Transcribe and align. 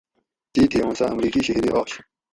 تیتھی 0.53 0.79
اُوں 0.83 0.93
سہۤ 0.99 1.11
امریکی 1.13 1.41
شہری 1.47 1.69
آش 1.79 1.91